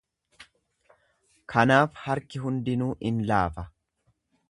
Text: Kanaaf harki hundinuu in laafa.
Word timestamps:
Kanaaf 1.53 2.01
harki 2.07 2.43
hundinuu 2.47 2.91
in 3.11 3.25
laafa. 3.33 3.71